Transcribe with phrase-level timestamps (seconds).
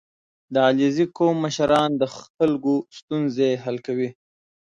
[0.53, 4.09] •د علیزي قوم مشران د خلکو ستونزې حل کوي.